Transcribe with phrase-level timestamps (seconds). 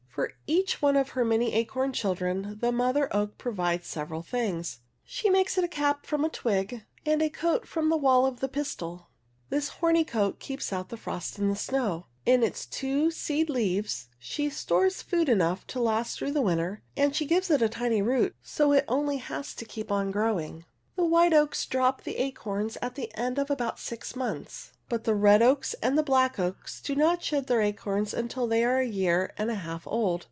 [0.13, 4.81] For each one of her many acorn children the mother oak provides several things.
[5.05, 8.41] She makes it a cap from a twig, and a coat from the wall of
[8.41, 9.07] the pistil.
[9.49, 12.07] This horny coat keeps out the frost and the snow.
[12.25, 17.15] In its two seed leaves she stores food enough to last through the winter and
[17.15, 20.65] she gives it a tiny root so it has only to keep on growing.
[20.97, 25.15] The white oaks drop the acorns at the end of about six months, but the
[25.15, 29.33] red oaks and black oaks do not shed their acorns until they are a year
[29.37, 30.11] and a half old.